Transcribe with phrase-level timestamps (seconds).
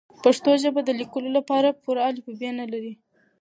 [0.23, 2.93] پښتو ژبه د لیکلو لپاره پوره الفبې نلري.